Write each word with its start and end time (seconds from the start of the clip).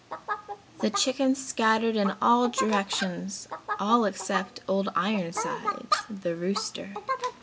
The 0.79 0.89
chickens 0.89 1.45
scattered 1.45 1.95
in 1.95 2.15
all 2.23 2.47
directions, 2.49 3.47
all 3.79 4.05
except 4.05 4.61
Old 4.67 4.89
Ironsides, 4.95 5.89
the 6.09 6.35
rooster. 6.35 6.93